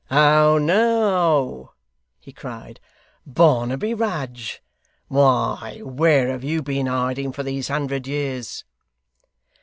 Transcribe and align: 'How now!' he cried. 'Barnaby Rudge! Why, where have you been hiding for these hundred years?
'How 0.09 0.57
now!' 0.57 1.73
he 2.19 2.33
cried. 2.33 2.79
'Barnaby 3.23 3.93
Rudge! 3.93 4.63
Why, 5.09 5.79
where 5.83 6.29
have 6.29 6.43
you 6.43 6.63
been 6.63 6.87
hiding 6.87 7.33
for 7.33 7.43
these 7.43 7.67
hundred 7.67 8.07
years? 8.07 8.63